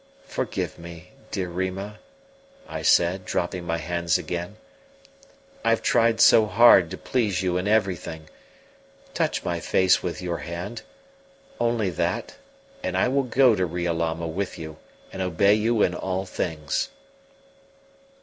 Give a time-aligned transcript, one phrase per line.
[0.25, 1.99] "Forgive me, dear Rima,"
[2.67, 4.57] I said, dropping my hands again.
[5.63, 8.27] "I have tried so hard to please you in everything!
[9.13, 10.81] Touch my face with your hand
[11.59, 12.33] only that,
[12.81, 14.77] and I will go to Riolama with you,
[15.13, 16.89] and obey you in all things."